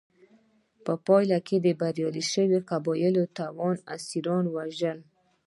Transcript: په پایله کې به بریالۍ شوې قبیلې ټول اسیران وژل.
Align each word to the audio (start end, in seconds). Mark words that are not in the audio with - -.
په 0.85 0.93
پایله 1.05 1.39
کې 1.47 1.57
به 1.63 1.71
بریالۍ 1.81 2.23
شوې 2.33 2.59
قبیلې 2.69 3.23
ټول 3.37 3.75
اسیران 3.95 4.43
وژل. 4.55 4.99